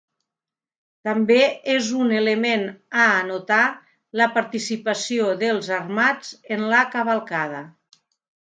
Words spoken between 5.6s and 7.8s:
Armats en la cavalcada.